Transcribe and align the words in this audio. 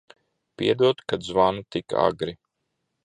Piedod, 0.61 0.97
ka 1.11 1.15
zvanu 1.27 1.61
tik 1.77 1.87
agri. 2.07 2.35